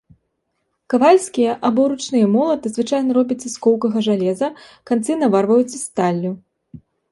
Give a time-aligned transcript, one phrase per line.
[0.93, 4.51] Кавальскія, або ручныя молаты звычайна робяцца з коўкага жалеза,
[4.93, 6.31] канцы наварваюцца сталлю.